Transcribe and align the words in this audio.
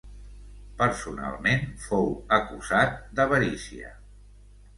Personalment 0.77 1.61
fou 1.83 2.09
acusat 2.39 2.97
d'avarícia. 3.21 3.95